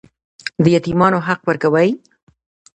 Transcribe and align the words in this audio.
د 0.63 0.65
یتیمانو 0.75 1.19
حق 1.27 1.41
ورکوئ؟ 1.49 1.89